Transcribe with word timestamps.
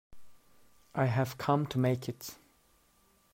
I 0.95 1.05
have 1.05 1.37
come 1.37 1.67
to 1.67 1.77
make 1.77 2.09
it. 2.09 2.35